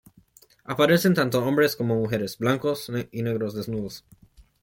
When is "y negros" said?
3.11-3.53